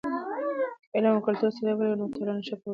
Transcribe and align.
که 0.91 0.95
علم 0.95 1.11
او 1.15 1.25
کلتور 1.27 1.51
سره 1.57 1.71
ولري، 1.73 1.95
نو 1.99 2.13
ټولنه 2.15 2.41
ښه 2.47 2.55
پروګرام 2.59 2.59
لري. 2.59 2.69